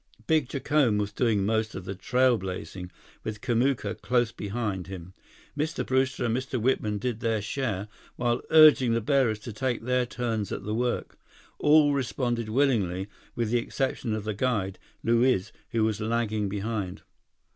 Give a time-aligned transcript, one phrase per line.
[0.25, 2.89] Big Jacome was doing most of the trail blazing,
[3.23, 5.13] with Kamuka close behind him.
[5.55, 5.85] Mr.
[5.85, 6.59] Brewster and Mr.
[6.59, 11.19] Whitman did their share, while urging the bearers to take their turns at the work.
[11.59, 17.03] All responded willingly, with the exception of the guide, Luiz, who was lagging behind.